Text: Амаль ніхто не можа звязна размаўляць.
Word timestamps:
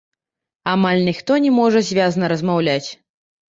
Амаль 0.73 1.01
ніхто 1.09 1.37
не 1.45 1.53
можа 1.59 1.83
звязна 1.91 2.33
размаўляць. 2.35 2.89